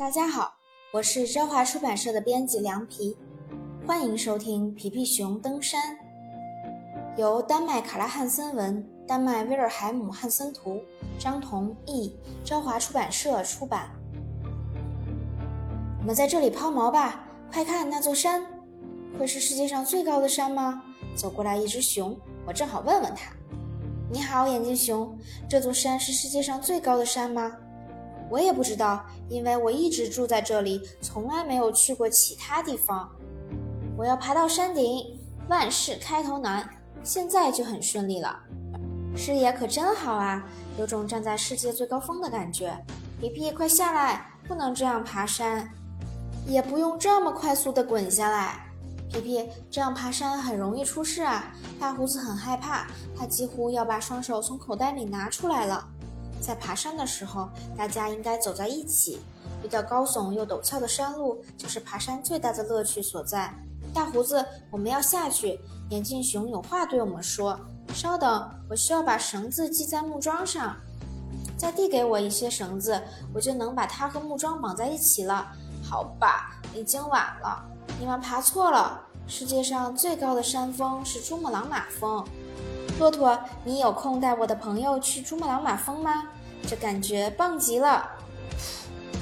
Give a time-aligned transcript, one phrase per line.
[0.00, 0.54] 大家好，
[0.94, 3.14] 我是朝华出版社的编辑凉皮，
[3.86, 5.78] 欢迎收听皮皮熊登山，
[7.18, 10.80] 由丹麦卡拉汉森文、丹麦威尔海姆汉森图、
[11.18, 12.16] 张彤译，
[12.46, 13.90] 朝华出版社出版。
[16.00, 18.42] 我们在这里抛锚吧，快看那座山，
[19.18, 20.82] 会是世界上最高的山吗？
[21.14, 23.30] 走过来一只熊，我正好问问他。
[24.10, 25.14] 你好，眼镜熊，
[25.46, 27.54] 这座山是世界上最高的山吗？
[28.30, 33.10] 我也不知道，因为我一直住在这里，从来没有去过其他地方。
[33.96, 36.70] 我要爬到山顶，万事开头难，
[37.02, 38.38] 现在就很顺利了。
[39.16, 40.46] 视野可真好啊，
[40.78, 42.72] 有种站在世界最高峰的感觉。
[43.20, 45.68] 皮皮，快下来，不能这样爬山，
[46.46, 48.66] 也不用这么快速的滚下来。
[49.12, 51.52] 皮皮，这样爬山很容易出事啊！
[51.80, 52.86] 大胡子很害怕，
[53.18, 55.84] 他几乎要把双手从口袋里拿出来了。
[56.40, 59.20] 在爬山的时候，大家应该走在一起。
[59.62, 63.54] 比较高耸又陡峭的山路，就是爬山最大的乐趣所在。
[63.92, 65.60] 大胡子，我们要下去。
[65.90, 67.58] 眼镜熊有话对我们说。
[67.92, 70.74] 稍等，我需要把绳子系在木桩上。
[71.58, 73.02] 再递给我一些绳子，
[73.34, 75.52] 我就能把它和木桩绑在一起了。
[75.82, 77.62] 好吧，已经晚了。
[77.98, 79.02] 你们爬错了。
[79.26, 82.24] 世界上最高的山峰是珠穆朗玛峰。
[82.98, 86.24] 骆驼，你有空带我的朋友去珠穆朗玛峰吗？
[86.66, 88.08] 这感觉棒极了！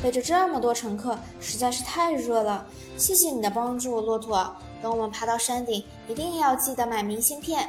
[0.03, 2.67] 背着这么多乘客实在是太热了。
[2.97, 4.55] 谢谢你的帮助，骆驼。
[4.81, 7.69] 等我们爬到山顶，一定要记得买明信片。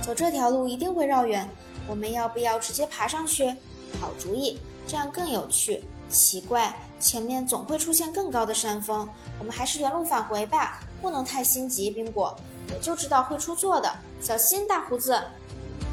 [0.00, 1.48] 走这条路一定会绕远，
[1.88, 3.48] 我们要不要直接爬上去？
[4.00, 5.82] 好主意，这样更有趣。
[6.08, 11.90] 奇怪，前面总会出现更高的山峰，我们还是原路返回吧，不能太心急。
[11.90, 12.36] 宾果，
[12.72, 13.92] 我就知道会出错的。
[14.20, 15.20] 小心，大胡子！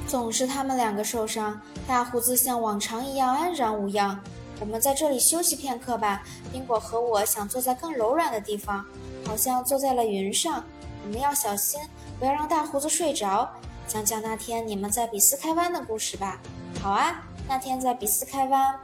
[0.07, 1.59] 总是他们两个受伤。
[1.85, 4.19] 大胡子像往常一样安然无恙。
[4.59, 6.23] 我们在这里休息片刻吧。
[6.51, 8.85] 宾果和我想坐在更柔软的地方，
[9.25, 10.63] 好像坐在了云上。
[11.03, 11.79] 我们要小心，
[12.19, 13.49] 不要让大胡子睡着。
[13.85, 16.39] 讲讲那天你们在比斯开湾的故事吧。
[16.81, 18.75] 好啊，那天在比斯开湾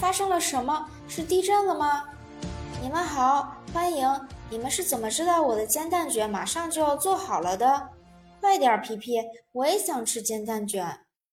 [0.00, 0.86] 发生了什么？
[1.08, 2.04] 是地震了吗？
[2.82, 4.08] 你们好，欢迎。
[4.50, 7.88] 你们是怎么知道我的煎蛋卷马上就要做好了的？
[8.44, 9.14] 快点儿，皮皮，
[9.52, 10.86] 我也想吃煎蛋卷。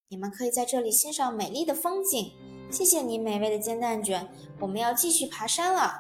[0.07, 2.31] 你们可以在这里欣赏美丽的风景。
[2.72, 4.25] 谢谢你美味的煎蛋卷。
[4.61, 5.91] 我们要继续爬山了。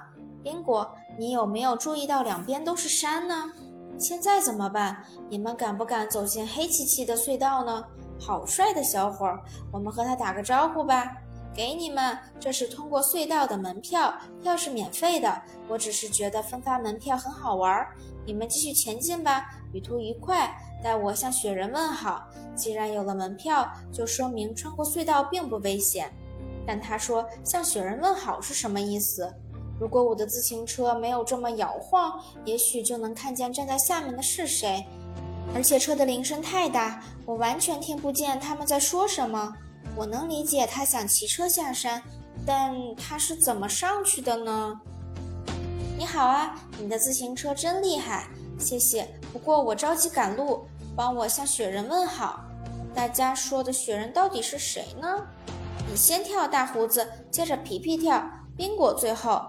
[0.41, 0.89] 宾果，
[1.19, 3.51] 你有没有注意到两边都是山呢？
[3.99, 5.03] 现在怎么办？
[5.29, 7.83] 你们敢不敢走进黑漆漆的隧道呢？
[8.17, 11.11] 好帅的小伙儿，我们和他打个招呼吧。
[11.53, 15.41] 给你们，这是通过隧道的门票，票是免费的。
[15.67, 17.85] 我只是觉得分发门票很好玩。
[18.25, 20.49] 你们继续前进吧，旅途愉快。
[20.83, 22.27] 代我向雪人问好。
[22.55, 26.11] 既然有了门票，就说明穿过隧道并不危险。
[26.65, 29.33] 但他说向雪人问好是什么意思？
[29.79, 34.85] 如果我的自行车没有这么摇晃，也许就能看见站在下面的是谁。
[35.53, 39.53] 而且车的铃声太大，我完全听不见他们在说什么。
[39.95, 42.01] 我能理解他想骑车下山，
[42.45, 44.79] 但他是怎么上去的呢？
[45.97, 49.07] 你好啊，你的自行车真厉害，谢谢。
[49.33, 50.65] 不过我着急赶路，
[50.95, 52.45] 帮我向雪人问好。
[52.93, 55.07] 大家说的雪人到底是谁呢？
[55.89, 58.23] 你先跳，大胡子，接着皮皮跳，
[58.55, 59.41] 宾果最后。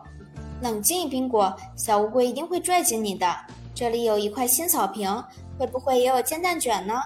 [0.61, 3.27] 冷静，宾果，小乌龟一定会拽紧你的。
[3.75, 5.25] 这里有一块新草坪，
[5.59, 7.01] 会不会也有煎蛋卷呢？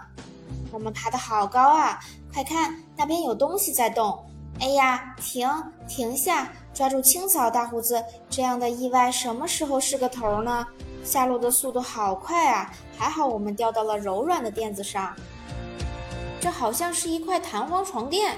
[0.76, 1.98] 我们爬得好高啊！
[2.30, 4.22] 快看，那边有东西在动！
[4.60, 5.48] 哎呀，停，
[5.88, 8.04] 停下，抓住青草，大胡子！
[8.28, 10.66] 这样的意外什么时候是个头呢？
[11.02, 12.70] 下落的速度好快啊！
[12.98, 15.16] 还好我们掉到了柔软的垫子上。
[16.42, 18.36] 这好像是一块弹簧床垫，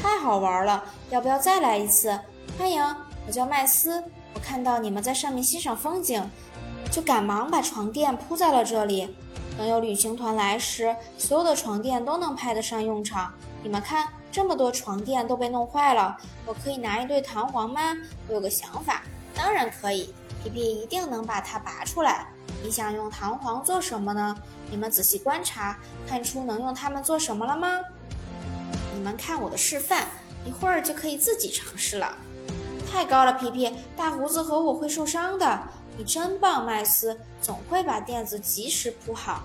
[0.00, 0.84] 太好玩了！
[1.10, 2.16] 要不要再来一次？
[2.56, 2.80] 欢迎，
[3.26, 4.00] 我叫麦斯。
[4.34, 6.24] 我看到你们在上面欣赏风景，
[6.92, 9.16] 就赶忙把床垫铺在了这里。
[9.56, 13.32] 等有旅行团来时，所有的床垫都能派得上用场。
[13.62, 17.80] 你们看，这么多床垫都被弄坏了，我可以拿一对弹簧吗？
[18.28, 19.02] 我有个想法，
[19.34, 22.26] 当然可以，皮皮一定能把它拔出来。
[22.62, 24.36] 你想用弹簧做什么呢？
[24.70, 27.80] 你们仔细观察，看出能用它们做什么了吗？
[28.94, 30.06] 你们看我的示范，
[30.44, 32.14] 一会儿就可以自己尝试了。
[32.90, 35.62] 太高了，皮皮，大胡子和我会受伤的。
[35.96, 39.42] 你真棒，麦斯，总会把垫子及时铺好。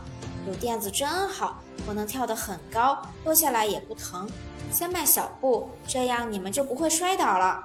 [0.47, 4.29] 有垫子真好，我能跳得很高，落下来也不疼。
[4.71, 7.63] 先迈小步，这样你们就不会摔倒了。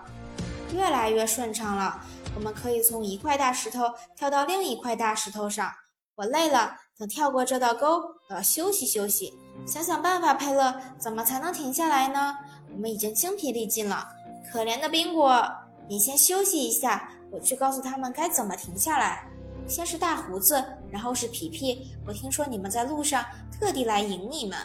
[0.75, 2.01] 越来越顺畅了，
[2.35, 5.71] 我们可以从一块大石头跳到另一块大石头上。
[6.15, 9.33] 我累了，等跳过这道沟，我要休息休息。
[9.67, 12.37] 想想办法，佩勒，怎么才能停下来呢？
[12.73, 14.09] 我们已经精疲力尽了。
[14.51, 15.47] 可怜的宾果，
[15.89, 19.27] 你先休息一下，我去告诉他们该怎么停下来。
[19.67, 21.93] 先是大胡子，然后是皮皮。
[22.07, 24.59] 我听说你们在路上特地来迎你们，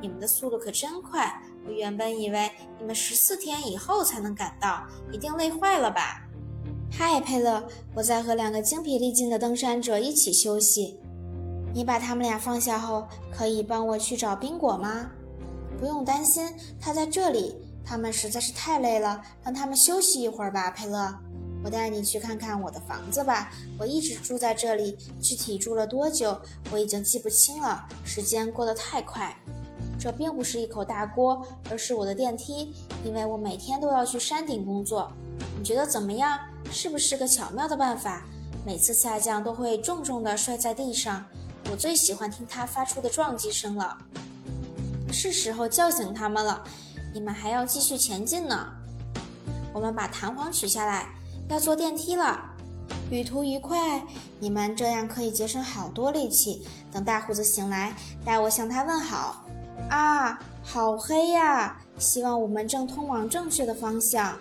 [0.00, 1.42] 你们的速度可真快。
[1.66, 6.22] 我原本以为你们十四天以后才能赶到，一定累坏了吧？
[6.90, 11.00] 嗨，佩勒，我在和两个精疲力尽的登山者一起休息。
[11.74, 15.10] 你把他们俩放下后，可以帮我去找冰果吗？
[15.78, 17.56] 不用担心，他在这里。
[17.84, 21.18] 他们实在是太累了，让他们休息一会儿吧，佩勒。
[21.64, 23.52] 我带你去看看我的房子吧。
[23.78, 27.86] 我一直住在这里，具体住了多久，我已经记不清了。
[28.04, 29.36] 时间过得太快。
[29.98, 32.74] 这并不是一口大锅，而是我的电梯，
[33.04, 35.12] 因为我每天都要去山顶工作。
[35.56, 36.38] 你觉得怎么样？
[36.72, 38.24] 是不是个巧妙的办法？
[38.66, 41.24] 每次下降都会重重地摔在地上，
[41.70, 43.96] 我最喜欢听它发出的撞击声了。
[45.12, 46.64] 是时候叫醒他们了。
[47.14, 48.72] 你们还要继续前进呢。
[49.72, 51.08] 我们把弹簧取下来，
[51.48, 52.40] 要坐电梯了。
[53.10, 54.02] 旅途愉快，
[54.38, 56.66] 你们这样可以节省好多力气。
[56.90, 57.94] 等大胡子醒来，
[58.24, 59.44] 带我向他问好。
[59.90, 61.76] 啊，好黑呀！
[61.98, 64.36] 希望我们正通往正确的方向。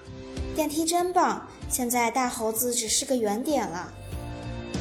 [0.55, 3.91] 电梯真棒，现在大猴子只是个圆点了。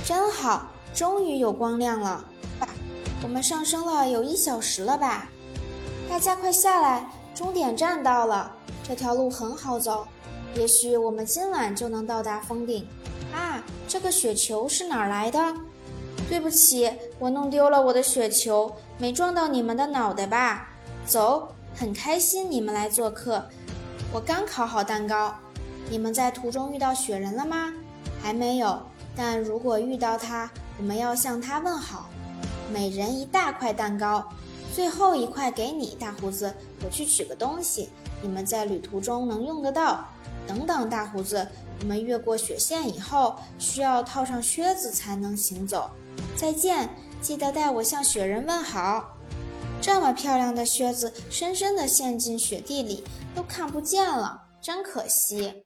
[0.04, 2.24] 真好，终于有光亮了。
[2.58, 2.68] 爸，
[3.22, 5.28] 我们上升了有一小时了吧？
[6.08, 7.10] 大家快下来！
[7.34, 8.50] 终点站到了，
[8.86, 10.06] 这条路很好走，
[10.54, 12.86] 也许我们今晚就能到达峰顶。
[13.32, 15.38] 啊，这个雪球是哪儿来的？
[16.28, 20.68] 对不起，我弄丢了我的雪球，没撞到你们的脑袋吧？
[21.06, 23.44] 走，很开心你们来做客。
[24.12, 25.34] 我刚烤好蛋糕。
[25.88, 27.72] 你们在途中遇到雪人了吗？
[28.22, 28.80] 还没有，
[29.16, 32.08] 但如果遇到他，我们要向他问好。
[32.72, 34.24] 每人一大块蛋糕。
[34.72, 36.54] 最后一块给你，大胡子，
[36.84, 37.88] 我去取个东西，
[38.22, 40.06] 你们在旅途中能用得到。
[40.50, 41.46] 等等，大胡子，
[41.80, 45.88] 我们越过雪线以后，需要套上靴子才能行走。
[46.34, 46.90] 再见，
[47.22, 49.16] 记得带我向雪人问好。
[49.80, 55.62] 这么漂亮的靴子，深深地陷进雪地里，都看不见了，真可惜。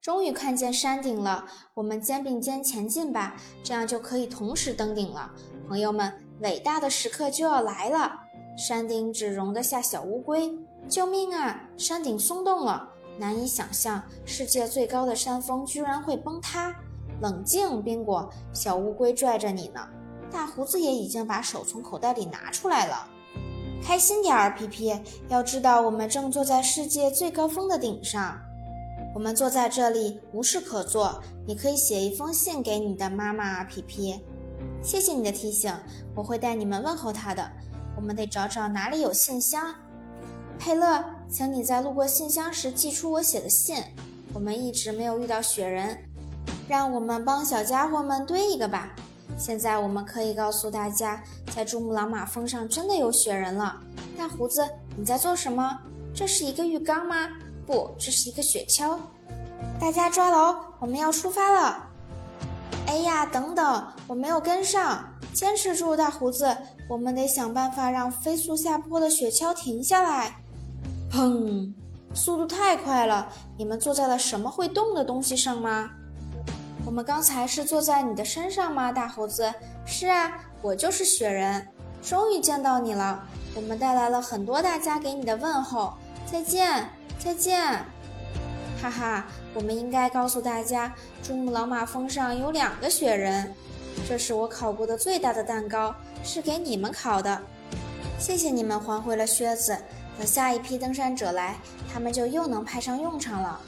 [0.00, 5.30] 终于看见山顶了，我们肩并肩前进吧，这样就可以同时登顶了，
[5.68, 6.12] 朋友们。
[6.40, 8.18] 伟大的时刻就要来了，
[8.58, 10.52] 山顶只容得下小乌龟。
[10.88, 11.68] 救命啊！
[11.78, 12.88] 山顶松动了，
[13.18, 16.74] 难以想象，世界最高的山峰居然会崩塌。
[17.20, 19.86] 冷静，宾果，小乌龟拽着你呢。
[20.30, 23.06] 大胡子也已经把手从口袋里拿出来了。
[23.82, 24.98] 开心点儿，皮皮。
[25.28, 28.40] 要知道，我们正坐在世界最高峰的顶上。
[29.14, 34.24] 我们坐在这里无事可做，你可以写一封信给你的妈妈，皮皮。
[34.82, 35.72] 谢谢你的提醒，
[36.14, 37.48] 我会带你们问候他的。
[37.94, 39.74] 我们得找找哪里有信箱。
[40.58, 43.82] 佩勒，请你在路过信箱时寄出我写的信。
[44.34, 45.96] 我们一直没有遇到雪人，
[46.68, 48.94] 让我们帮小家伙们堆一个吧。
[49.38, 51.24] 现在我们可以告诉大家，
[51.56, 53.80] 在珠穆朗玛峰上真的有雪人了。
[54.14, 55.78] 大胡子，你在做什么？
[56.14, 57.30] 这是一个浴缸吗？
[57.66, 58.98] 不，这是一个雪橇。
[59.80, 61.88] 大家抓牢，我们要出发了。
[62.86, 65.02] 哎呀，等等，我没有跟上，
[65.32, 66.54] 坚持住，大胡子，
[66.90, 70.41] 我们得想办法让飞速下坡的雪橇停下来。
[71.12, 71.70] 砰，
[72.14, 73.28] 速度太快了，
[73.58, 75.90] 你们坐在了什么会动的东西上吗？
[76.86, 79.52] 我们刚才是坐在你的身上吗，大猴子？
[79.84, 81.68] 是啊，我就是雪人，
[82.02, 83.22] 终于见到你了。
[83.54, 85.92] 我们带来了很多大家给你的问候，
[86.24, 86.88] 再见，
[87.18, 87.60] 再见。
[88.80, 93.54] 哈哈，我们应该告诉大家，珠穆朗玛峰上有两个雪人。
[94.08, 97.38] 这是我烤过的最大的蛋糕，是给你们烤的。
[98.18, 99.76] 谢谢你们还回了靴子。
[100.18, 101.56] 等下一批登山者来，
[101.92, 103.60] 他们就又能派上用场了。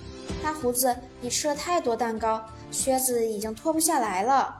[0.42, 4.54] 大胡子，你吃了太多蛋糕，靴子已经脱不下来了，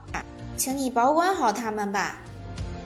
[0.57, 2.17] 请你保管好它们吧。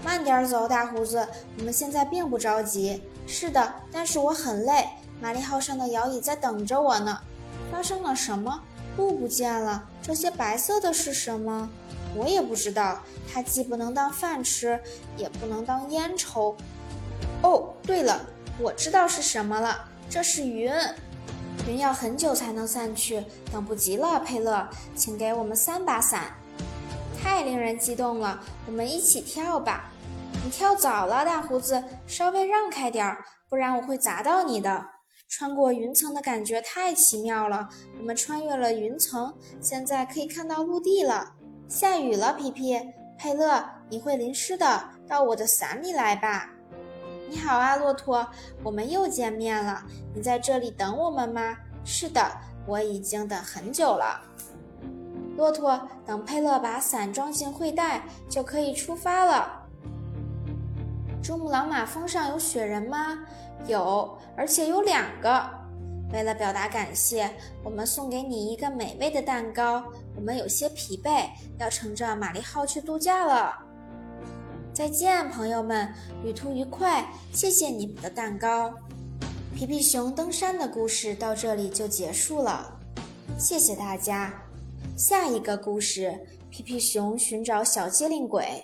[0.03, 1.27] 慢点走，大胡子，
[1.58, 3.01] 我们现在并不着急。
[3.27, 4.88] 是的，但是我很累。
[5.22, 7.20] 玛丽号上的摇椅在等着我呢。
[7.72, 8.62] 发生了什么？
[8.98, 9.84] 路不见了。
[10.01, 11.70] 这些白色的是什么？
[12.15, 13.00] 我也不知道。
[13.32, 14.79] 它既不能当饭吃，
[15.18, 16.56] 也不能当烟抽。
[17.44, 18.25] 哦，对了，
[18.60, 19.88] 我知道是什么了。
[20.10, 20.72] 这是云。
[21.68, 26.34] 云要很久才能散去，等不及了，佩勒，请给我们三把伞。
[27.22, 29.92] 太令人激动了，我们一起跳吧。
[30.44, 34.86] 你跳早了，大胡子，稍微让开点儿，不然我会砸到你的。
[35.28, 41.34] 穿过云层的感觉太奇妙了，我们穿越了云层，现在可以看到陆地了。
[41.68, 42.80] 下雨了，皮皮，
[43.18, 46.50] 佩勒，你会淋湿的，到我的伞里来吧。
[47.29, 48.27] 你好啊，骆驼，
[48.63, 49.83] 我们又见面了。
[50.15, 51.55] 你在这里等我们吗？
[51.86, 52.27] 是的，
[52.65, 54.19] 我已经等很久了。
[55.38, 59.62] 骆驼，等佩勒把伞装进会袋，就可以出发了。
[61.21, 63.19] 珠穆朗玛峰上有雪人吗？
[63.67, 65.48] 有，而且有两个。
[66.12, 67.29] 为了表达感谢，
[67.63, 69.83] 我们送给你一个美味的蛋糕。
[70.15, 71.27] 我们有些疲惫，
[71.59, 73.55] 要乘着玛丽号去度假了。
[74.79, 75.93] 再见，朋友们，
[76.24, 77.05] 旅途愉快！
[77.33, 78.74] 谢谢你们的蛋糕。
[79.53, 82.79] 皮皮熊登山的故事到这里就结束了，
[83.38, 84.41] 谢谢大家。
[84.95, 86.17] 下一个故事：
[86.50, 88.63] 皮皮熊寻找小机灵鬼。